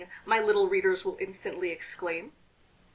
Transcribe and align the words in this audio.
my 0.25 0.39
little 0.41 0.67
readers 0.67 1.05
will 1.05 1.15
instantly 1.21 1.69
exclaim. 1.69 2.31